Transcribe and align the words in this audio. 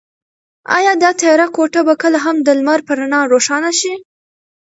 ایا 0.77 0.93
دا 1.03 1.11
تیاره 1.21 1.47
کوټه 1.55 1.81
به 1.87 1.93
کله 2.01 2.17
هم 2.25 2.37
د 2.43 2.47
لمر 2.59 2.79
په 2.87 2.93
رڼا 2.99 3.21
روښانه 3.33 3.71
شي؟ 3.79 3.93